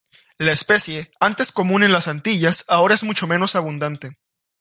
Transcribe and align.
La 0.39 0.51
especie, 0.51 1.11
antes 1.19 1.51
común 1.51 1.83
en 1.83 1.91
las 1.93 2.07
Antillas, 2.07 2.65
ahora 2.67 2.95
es 2.95 3.03
mucho 3.03 3.27
menos 3.27 3.55
abundante. 3.55 4.09